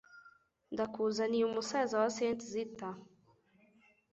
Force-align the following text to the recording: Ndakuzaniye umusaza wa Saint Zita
Ndakuzaniye 0.73 1.43
umusaza 1.45 1.93
wa 2.01 2.09
Saint 2.17 2.39
Zita 2.51 2.89